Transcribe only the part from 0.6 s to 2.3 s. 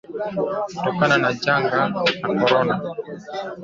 kutokana na janga la